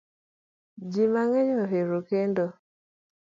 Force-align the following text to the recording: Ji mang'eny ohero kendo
Ji 0.91 1.03
mang'eny 1.13 1.51
ohero 1.63 1.97
kendo 2.09 2.45